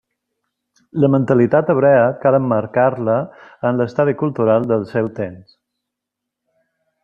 La 1.03 1.09
mentalitat 1.15 1.69
hebrea 1.73 2.07
cal 2.23 2.37
emmarcar-la 2.39 3.19
en 3.71 3.79
l'estadi 3.83 4.19
cultural 4.25 4.69
del 4.73 4.89
seu 4.95 5.15
temps. 5.23 5.57